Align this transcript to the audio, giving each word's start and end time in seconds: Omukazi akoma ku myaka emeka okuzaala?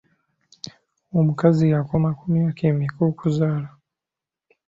Omukazi 1.19 1.65
akoma 1.79 2.09
ku 2.17 2.25
myaka 2.33 2.61
emeka 2.71 2.99
okuzaala? 3.11 3.69